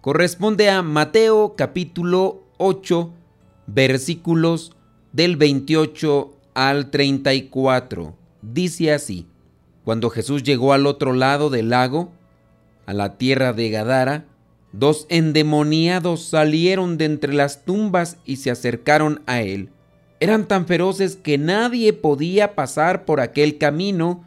[0.00, 3.12] corresponde a Mateo capítulo 8
[3.66, 4.72] versículos
[5.12, 8.16] del 28 al 34.
[8.42, 9.26] Dice así,
[9.84, 12.12] cuando Jesús llegó al otro lado del lago,
[12.86, 14.24] a la tierra de Gadara,
[14.72, 19.68] dos endemoniados salieron de entre las tumbas y se acercaron a él.
[20.18, 24.24] Eran tan feroces que nadie podía pasar por aquel camino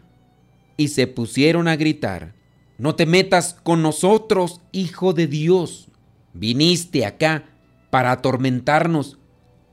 [0.78, 2.34] y se pusieron a gritar,
[2.84, 5.88] No te metas con nosotros, Hijo de Dios.
[6.34, 7.46] Viniste acá
[7.90, 9.18] para atormentarnos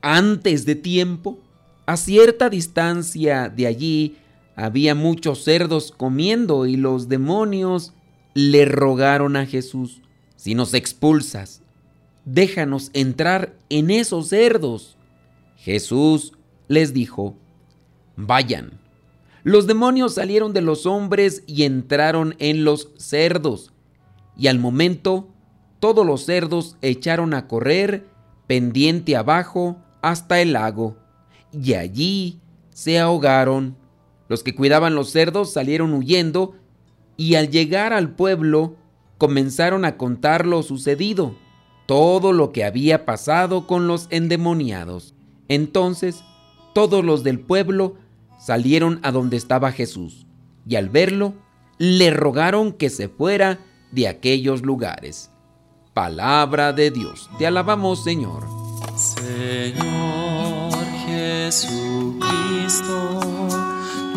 [0.01, 1.37] antes de tiempo.
[1.85, 4.15] A cierta distancia de allí
[4.55, 7.91] había muchos cerdos comiendo y los demonios
[8.33, 10.01] le rogaron a Jesús,
[10.37, 11.63] si nos expulsas,
[12.23, 14.95] déjanos entrar en esos cerdos.
[15.57, 16.31] Jesús
[16.69, 17.35] les dijo,
[18.15, 18.80] vayan.
[19.43, 23.73] Los demonios salieron de los hombres y entraron en los cerdos,
[24.37, 25.29] y al momento
[25.79, 28.07] todos los cerdos echaron a correr
[28.45, 30.97] pendiente abajo hasta el lago,
[31.51, 33.77] y allí se ahogaron.
[34.27, 36.55] Los que cuidaban los cerdos salieron huyendo,
[37.17, 38.75] y al llegar al pueblo
[39.17, 41.35] comenzaron a contar lo sucedido,
[41.87, 45.15] todo lo que había pasado con los endemoniados.
[45.47, 46.23] Entonces
[46.73, 47.95] todos los del pueblo
[48.41, 50.25] salieron a donde estaba Jesús
[50.67, 51.33] y al verlo
[51.77, 53.59] le rogaron que se fuera
[53.91, 55.29] de aquellos lugares.
[55.93, 58.47] Palabra de Dios, te alabamos Señor.
[58.95, 60.73] Señor
[61.05, 62.19] Jesucristo,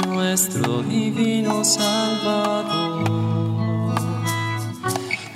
[0.09, 3.05] nuestro divino Salvador,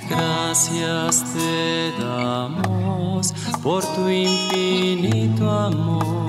[0.09, 6.28] gracias te damos por tu infinito amor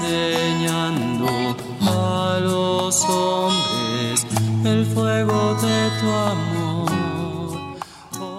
[0.00, 4.26] enseñando a los hombres
[4.64, 6.90] el fuego de tu amor.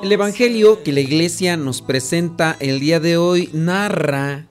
[0.04, 4.48] El Evangelio que la iglesia nos presenta el día de hoy narra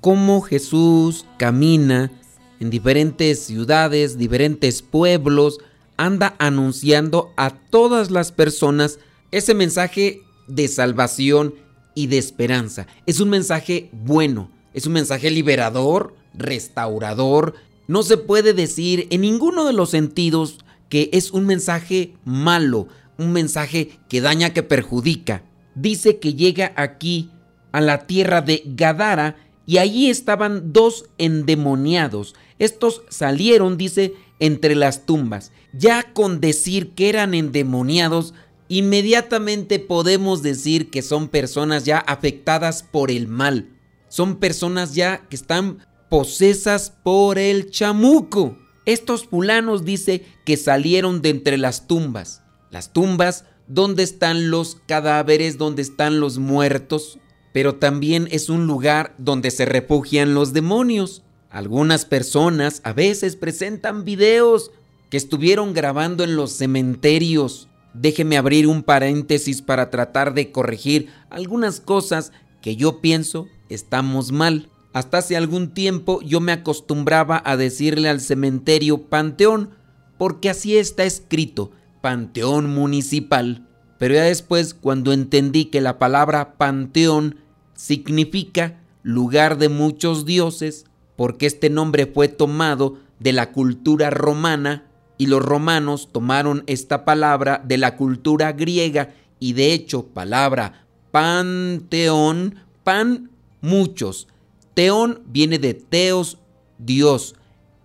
[0.00, 2.10] cómo Jesús camina
[2.58, 5.58] en diferentes ciudades, diferentes pueblos,
[5.98, 8.98] anda anunciando a todas las personas
[9.30, 11.54] ese mensaje de salvación
[11.94, 12.86] y de esperanza.
[13.04, 17.54] Es un mensaje bueno, es un mensaje liberador, restaurador.
[17.88, 20.58] No se puede decir en ninguno de los sentidos
[20.88, 22.88] que es un mensaje malo,
[23.18, 25.42] un mensaje que daña, que perjudica.
[25.74, 27.30] Dice que llega aquí
[27.72, 29.36] a la tierra de Gadara
[29.66, 32.34] y allí estaban dos endemoniados.
[32.58, 35.52] Estos salieron, dice, entre las tumbas.
[35.72, 38.32] Ya con decir que eran endemoniados,
[38.68, 43.68] inmediatamente podemos decir que son personas ya afectadas por el mal
[44.08, 48.58] son personas ya que están posesas por el chamuco.
[48.84, 52.42] Estos fulanos dice que salieron de entre las tumbas.
[52.70, 57.18] Las tumbas donde están los cadáveres, donde están los muertos,
[57.52, 61.22] pero también es un lugar donde se refugian los demonios.
[61.50, 64.70] Algunas personas a veces presentan videos
[65.10, 67.68] que estuvieron grabando en los cementerios.
[67.94, 74.68] Déjeme abrir un paréntesis para tratar de corregir algunas cosas que yo pienso estamos mal.
[74.96, 79.68] Hasta hace algún tiempo yo me acostumbraba a decirle al cementerio Panteón,
[80.16, 81.70] porque así está escrito,
[82.00, 83.68] Panteón Municipal.
[83.98, 87.36] Pero ya después, cuando entendí que la palabra Panteón
[87.74, 94.86] significa lugar de muchos dioses, porque este nombre fue tomado de la cultura romana
[95.18, 99.10] y los romanos tomaron esta palabra de la cultura griega
[99.40, 103.28] y de hecho palabra panteón, pan
[103.60, 104.28] muchos.
[104.76, 106.36] Teón viene de teos,
[106.76, 107.34] Dios,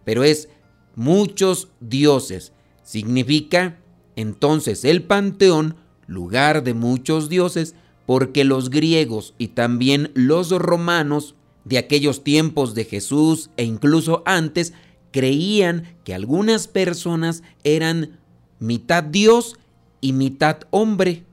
[0.04, 0.50] pero es
[0.94, 2.52] muchos dioses.
[2.84, 3.80] Significa
[4.18, 11.78] entonces el panteón lugar de muchos dioses porque los griegos y también los romanos de
[11.78, 14.74] aquellos tiempos de Jesús e incluso antes
[15.12, 18.20] creían que algunas personas eran
[18.60, 19.56] mitad Dios
[20.02, 21.24] y mitad hombre.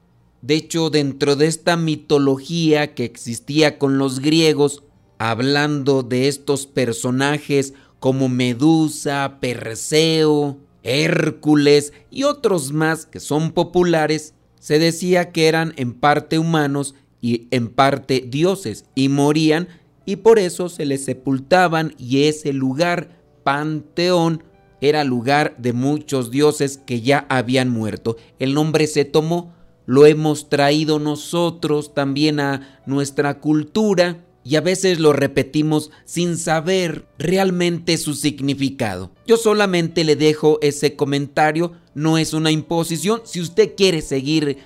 [0.40, 4.84] De hecho, dentro de esta mitología que existía con los griegos,
[5.18, 14.78] hablando de estos personajes como Medusa, Perseo, Hércules y otros más que son populares, se
[14.78, 19.68] decía que eran en parte humanos y en parte dioses y morían
[20.06, 24.44] y por eso se les sepultaban y ese lugar, panteón,
[24.80, 28.16] era lugar de muchos dioses que ya habían muerto.
[28.38, 29.52] El nombre se tomó,
[29.86, 37.06] lo hemos traído nosotros también a nuestra cultura y a veces lo repetimos sin saber
[37.18, 39.10] realmente su significado.
[39.26, 43.20] Yo solamente le dejo ese comentario, no es una imposición.
[43.24, 44.56] Si usted quiere seguir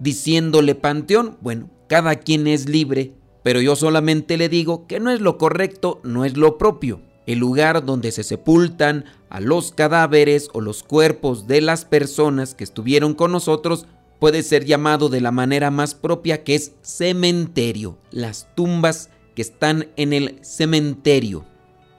[0.00, 3.12] diciéndole panteón, bueno, cada quien es libre,
[3.44, 7.00] pero yo solamente le digo que no es lo correcto, no es lo propio.
[7.24, 12.64] El lugar donde se sepultan a los cadáveres o los cuerpos de las personas que
[12.64, 13.86] estuvieron con nosotros
[14.18, 17.98] puede ser llamado de la manera más propia que es cementerio.
[18.10, 21.44] Las tumbas que están en el cementerio.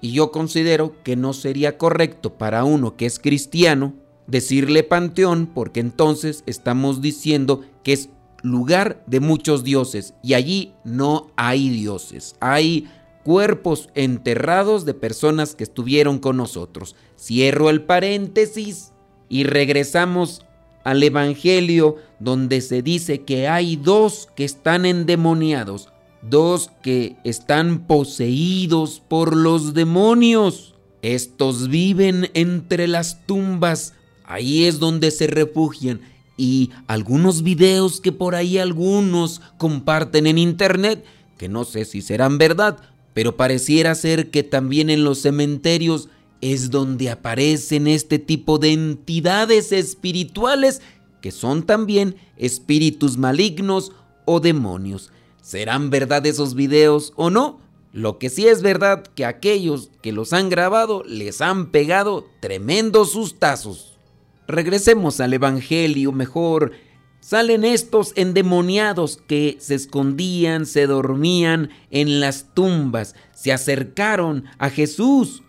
[0.02, 3.94] Y yo considero que no sería correcto para uno que es cristiano
[4.28, 8.10] decirle panteón porque entonces estamos diciendo que es
[8.42, 12.90] lugar de muchos dioses y allí no hay dioses, hay
[13.24, 16.98] cuerpos enterrados de personas que estuvieron con nosotros.
[17.18, 18.92] Cierro el paréntesis
[19.30, 20.46] y regresamos
[20.84, 25.88] al Evangelio donde se dice que hay dos que están endemoniados
[26.22, 30.76] dos que están poseídos por los demonios.
[31.02, 33.94] Estos viven entre las tumbas,
[34.26, 36.02] ahí es donde se refugian.
[36.38, 41.04] Y algunos videos que por ahí algunos comparten en internet,
[41.38, 42.80] que no sé si serán verdad,
[43.14, 46.10] pero pareciera ser que también en los cementerios
[46.42, 50.82] es donde aparecen este tipo de entidades espirituales
[51.22, 53.92] que son también espíritus malignos
[54.26, 55.12] o demonios.
[55.50, 57.60] ¿Serán verdad esos videos o no?
[57.92, 63.14] Lo que sí es verdad que aquellos que los han grabado les han pegado tremendos
[63.14, 63.98] sustazos.
[64.48, 66.74] Regresemos al Evangelio mejor.
[67.20, 75.42] Salen estos endemoniados que se escondían, se dormían en las tumbas, se acercaron a Jesús.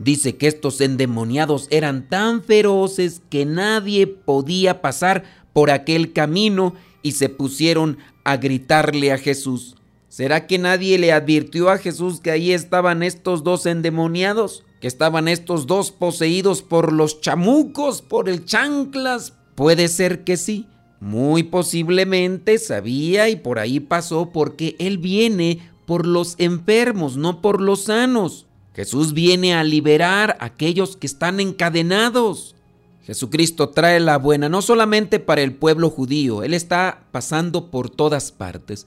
[0.00, 5.22] Dice que estos endemoniados eran tan feroces que nadie podía pasar
[5.52, 6.74] por aquel camino
[7.04, 9.76] y se pusieron a gritarle a Jesús.
[10.08, 14.64] ¿Será que nadie le advirtió a Jesús que ahí estaban estos dos endemoniados?
[14.80, 19.34] ¿Que estaban estos dos poseídos por los chamucos, por el chanclas?
[19.54, 20.66] Puede ser que sí.
[21.00, 27.60] Muy posiblemente sabía y por ahí pasó porque Él viene por los enfermos, no por
[27.60, 28.46] los sanos.
[28.74, 32.53] Jesús viene a liberar a aquellos que están encadenados.
[33.04, 38.32] Jesucristo trae la buena no solamente para el pueblo judío, Él está pasando por todas
[38.32, 38.86] partes.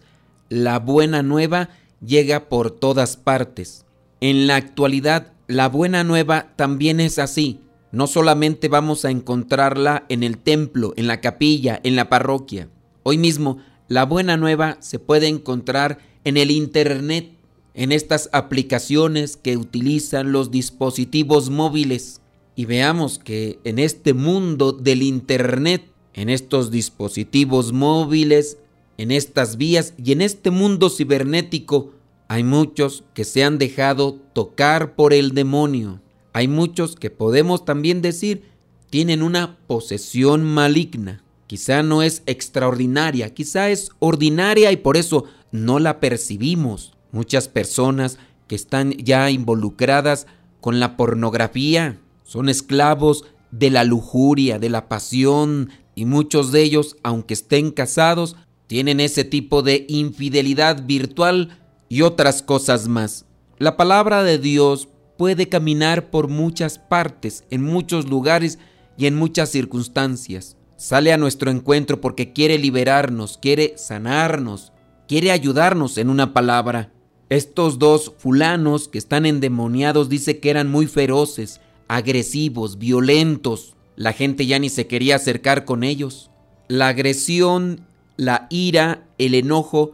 [0.49, 1.69] La buena nueva
[2.03, 3.85] llega por todas partes.
[4.19, 7.61] En la actualidad, la buena nueva también es así.
[7.91, 12.69] No solamente vamos a encontrarla en el templo, en la capilla, en la parroquia.
[13.03, 17.33] Hoy mismo, la buena nueva se puede encontrar en el Internet,
[17.75, 22.19] en estas aplicaciones que utilizan los dispositivos móviles
[22.57, 28.57] y veamos que en este mundo del Internet, en estos dispositivos móviles,
[28.97, 31.91] en estas vías y en este mundo cibernético,
[32.27, 36.01] hay muchos que se han dejado tocar por el demonio.
[36.33, 38.41] Hay muchos que podemos también decir
[38.89, 41.23] tienen una posesión maligna.
[41.45, 46.95] Quizá no es extraordinaria, quizá es ordinaria y por eso no la percibimos.
[47.11, 50.25] Muchas personas que están ya involucradas
[50.59, 56.97] con la pornografía, son esclavos de la lujuria, de la pasión, y muchos de ellos,
[57.01, 58.35] aunque estén casados,
[58.67, 61.57] tienen ese tipo de infidelidad virtual
[61.87, 63.25] y otras cosas más.
[63.57, 68.59] La palabra de Dios puede caminar por muchas partes, en muchos lugares
[68.97, 70.57] y en muchas circunstancias.
[70.75, 74.73] Sale a nuestro encuentro porque quiere liberarnos, quiere sanarnos,
[75.07, 76.91] quiere ayudarnos en una palabra.
[77.29, 83.75] Estos dos fulanos que están endemoniados dice que eran muy feroces, agresivos, violentos.
[83.95, 86.29] La gente ya ni se quería acercar con ellos.
[86.67, 89.91] La agresión, la ira, el enojo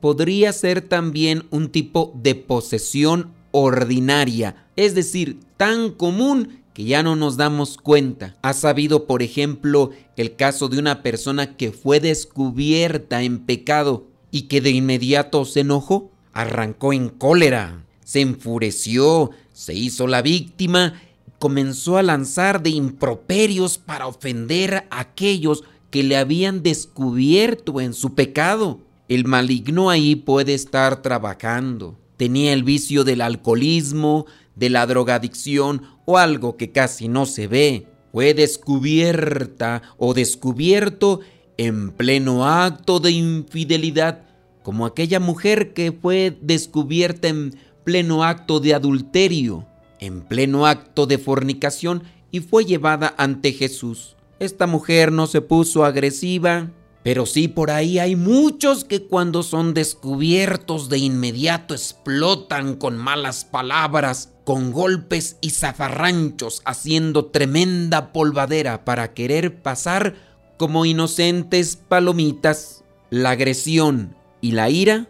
[0.00, 7.16] podría ser también un tipo de posesión ordinaria, es decir, tan común que ya no
[7.16, 8.36] nos damos cuenta.
[8.42, 14.42] ¿Has sabido, por ejemplo, el caso de una persona que fue descubierta en pecado y
[14.42, 16.10] que de inmediato se enojó?
[16.34, 21.00] Arrancó en cólera, se enfureció, se hizo la víctima,
[21.38, 28.14] comenzó a lanzar de improperios para ofender a aquellos que le habían descubierto en su
[28.14, 28.80] pecado.
[29.08, 31.96] El maligno ahí puede estar trabajando.
[32.16, 37.86] Tenía el vicio del alcoholismo, de la drogadicción o algo que casi no se ve.
[38.12, 41.20] Fue descubierta o descubierto
[41.58, 44.22] en pleno acto de infidelidad,
[44.62, 49.66] como aquella mujer que fue descubierta en pleno acto de adulterio,
[50.00, 54.16] en pleno acto de fornicación y fue llevada ante Jesús.
[54.38, 56.70] Esta mujer no se puso agresiva,
[57.02, 63.44] pero sí por ahí hay muchos que cuando son descubiertos de inmediato explotan con malas
[63.44, 70.14] palabras, con golpes y zafarranchos, haciendo tremenda polvadera para querer pasar
[70.56, 72.82] como inocentes palomitas.
[73.08, 75.08] La agresión y la ira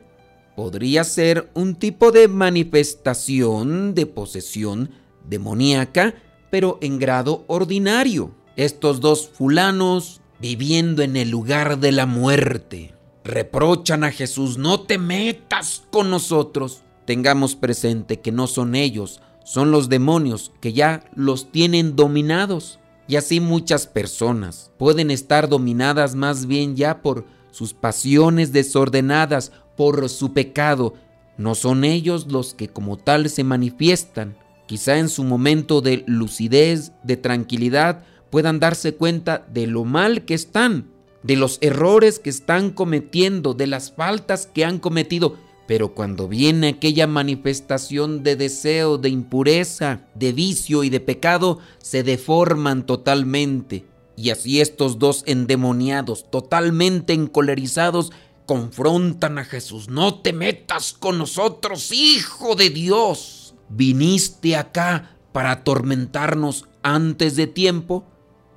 [0.56, 4.90] podría ser un tipo de manifestación de posesión
[5.28, 6.14] demoníaca,
[6.50, 8.32] pero en grado ordinario.
[8.56, 12.94] Estos dos fulanos viviendo en el lugar de la muerte.
[13.22, 16.82] Reprochan a Jesús, no te metas con nosotros.
[17.04, 22.78] Tengamos presente que no son ellos, son los demonios que ya los tienen dominados.
[23.08, 30.10] Y así muchas personas pueden estar dominadas más bien ya por sus pasiones desordenadas, por
[30.10, 30.92] su pecado.
[31.38, 34.36] No son ellos los que como tal se manifiestan.
[34.66, 40.34] Quizá en su momento de lucidez, de tranquilidad, puedan darse cuenta de lo mal que
[40.34, 40.90] están,
[41.22, 45.36] de los errores que están cometiendo, de las faltas que han cometido.
[45.66, 52.02] Pero cuando viene aquella manifestación de deseo, de impureza, de vicio y de pecado, se
[52.02, 53.86] deforman totalmente.
[54.16, 58.12] Y así estos dos endemoniados, totalmente encolerizados,
[58.46, 59.88] confrontan a Jesús.
[59.88, 63.54] No te metas con nosotros, Hijo de Dios.
[63.68, 68.04] ¿Viniste acá para atormentarnos antes de tiempo?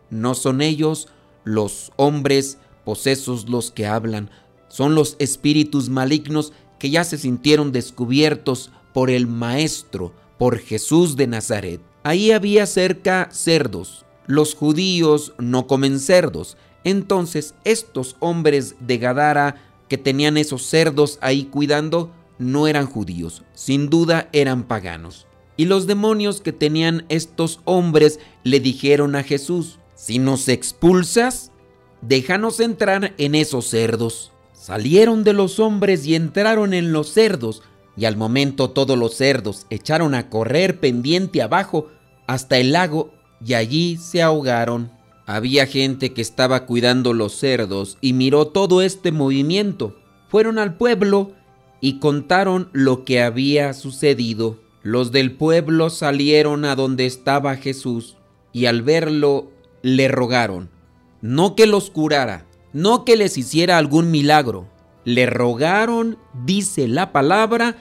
[0.10, 1.08] No son ellos
[1.44, 4.30] los hombres posesos los que hablan,
[4.68, 11.28] son los espíritus malignos que ya se sintieron descubiertos por el Maestro, por Jesús de
[11.28, 11.82] Nazaret.
[12.04, 14.06] Ahí había cerca cerdos.
[14.30, 16.56] Los judíos no comen cerdos.
[16.84, 19.56] Entonces estos hombres de Gadara
[19.88, 25.26] que tenían esos cerdos ahí cuidando no eran judíos, sin duda eran paganos.
[25.58, 31.52] Y los demonios que tenían estos hombres le dijeron a Jesús, si nos expulsas,
[32.04, 34.32] déjanos entrar en esos cerdos.
[34.54, 37.64] Salieron de los hombres y entraron en los cerdos,
[37.98, 41.88] y al momento todos los cerdos echaron a correr pendiente abajo
[42.28, 43.12] hasta el lago
[43.46, 44.92] y allí se ahogaron.
[45.26, 49.96] Había gente que estaba cuidando los cerdos y miró todo este movimiento.
[50.28, 51.34] Fueron al pueblo
[51.82, 54.60] y contaron lo que había sucedido.
[54.82, 58.18] Los del pueblo salieron a donde estaba Jesús
[58.54, 60.70] y al verlo le rogaron,
[61.22, 64.68] no que los curara, no que les hiciera algún milagro,
[65.06, 67.76] le rogaron, dice la palabra,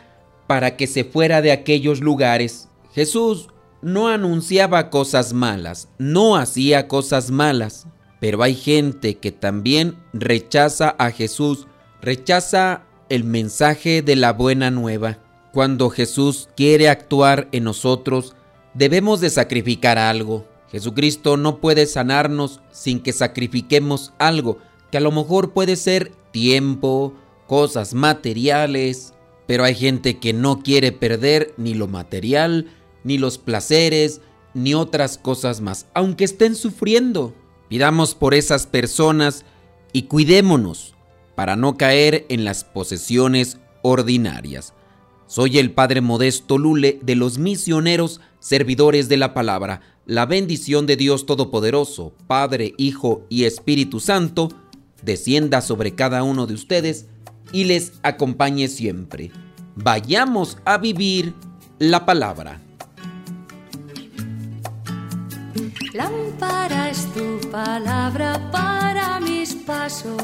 [0.47, 2.69] para que se fuera de aquellos lugares.
[2.95, 3.49] Jesús
[3.82, 7.87] no anunciaba cosas malas, no hacía cosas malas,
[8.20, 11.66] pero hay gente que también rechaza a Jesús,
[12.00, 15.18] rechaza el mensaje de la buena nueva.
[15.52, 18.35] Cuando Jesús quiere actuar en nosotros,
[18.75, 20.47] debemos de sacrificar algo.
[20.70, 24.58] Jesucristo no puede sanarnos sin que sacrifiquemos algo,
[24.90, 27.14] que a lo mejor puede ser tiempo,
[27.47, 29.14] cosas materiales,
[29.47, 32.66] pero hay gente que no quiere perder ni lo material,
[33.05, 34.21] ni los placeres,
[34.55, 37.35] ni otras cosas más, aunque estén sufriendo.
[37.69, 39.45] Pidamos por esas personas
[39.93, 40.95] y cuidémonos
[41.35, 44.75] para no caer en las posesiones ordinarias.
[45.26, 50.97] Soy el Padre Modesto Lule de los misioneros servidores de la palabra la bendición de
[50.97, 54.49] Dios Todopoderoso, Padre, Hijo y Espíritu Santo,
[55.02, 57.09] descienda sobre cada uno de ustedes
[57.52, 59.31] y les acompañe siempre.
[59.76, 61.35] Vayamos a vivir
[61.78, 62.59] la palabra.
[65.95, 70.23] Lámpara es tu palabra para mis pasos,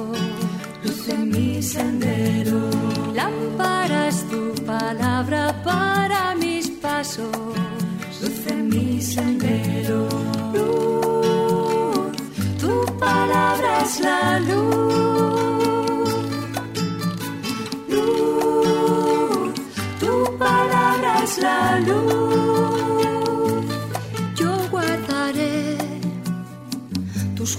[0.82, 2.70] luz en mi sendero.
[3.14, 7.28] Lámpara es tu palabra para mis pasos
[8.24, 10.03] luz en mi sendero.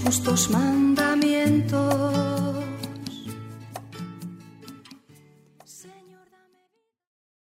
[0.04, 0.85] μους μάν